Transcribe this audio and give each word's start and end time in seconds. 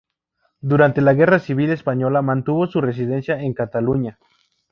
Durante 0.61 0.99
la 0.99 1.13
guerra 1.13 1.37
civil 1.37 1.69
española 1.69 2.23
mantuvo 2.23 2.65
su 2.65 2.81
residencia 2.81 3.39
en 3.39 3.53
Cataluña. 3.53 4.17